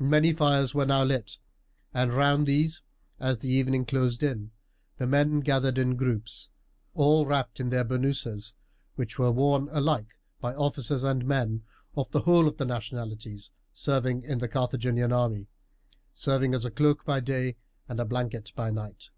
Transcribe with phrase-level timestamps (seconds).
[0.00, 1.38] Many fires were now lit;
[1.94, 2.82] and round these,
[3.20, 4.50] as the evening closed in,
[4.96, 6.48] the men gathered in groups,
[6.92, 8.54] all closely wrapped in their bernouses,
[8.96, 11.62] which were worn alike by officers and men
[11.96, 15.46] of the whole of the nationalities serving in the Carthaginian army,
[16.12, 17.54] serving as a cloak by day
[17.88, 19.10] and a blanket at night.